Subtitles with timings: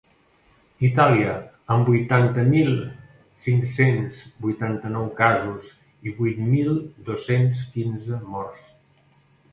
[0.87, 1.33] Itàlia,
[1.73, 2.71] amb vuitanta mil
[3.43, 5.71] cinc-cents vuitanta-nou casos
[6.09, 6.75] i vuit mil
[7.11, 8.65] dos-cents quinze morts.